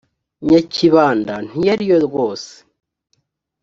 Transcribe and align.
nyakibanda 0.47 1.33
ntiyari 1.47 1.83
yo 1.91 1.97
rwose 2.05 2.51